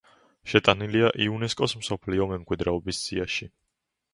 [0.53, 3.51] შეტანილია იუნესკოს მსოფლიო მემკვიდრეობის სიაში.